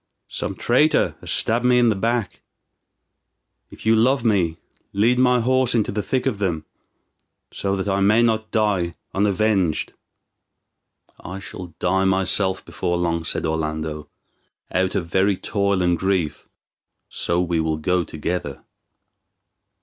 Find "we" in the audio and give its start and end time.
17.39-17.59